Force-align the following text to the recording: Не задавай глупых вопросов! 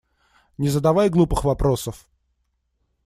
Не 0.57 0.69
задавай 0.71 1.09
глупых 1.11 1.43
вопросов! 1.43 2.07